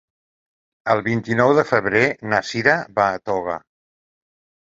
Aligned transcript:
El 0.93 1.01
vint-i-nou 1.07 1.51
de 1.57 1.65
febrer 1.71 2.01
na 2.33 2.39
Cira 2.51 2.75
va 3.01 3.05
a 3.09 3.21
Toga. 3.31 3.59